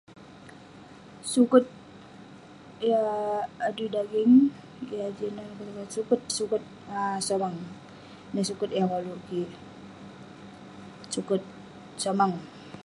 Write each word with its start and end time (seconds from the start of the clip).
Sukat 1.33 1.63
yah 2.89 3.41
Suket, 5.95 6.21
suket 6.37 6.63
um 6.95 7.13
Somang. 7.27 7.57
Ineh 8.29 8.45
suket 8.49 8.69
yah 8.77 8.85
koluk 8.91 9.19
kik, 9.27 9.49
Suket 11.13 11.43
Somang. 12.03 12.33